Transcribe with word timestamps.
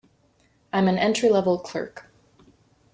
I'm 0.73 0.87
an 0.87 0.97
entry-level 0.97 1.59
clerk. 1.59 2.07